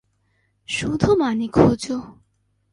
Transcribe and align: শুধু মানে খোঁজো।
শুধু 0.69 1.09
মানে 1.15 1.47
খোঁজো। 1.47 1.97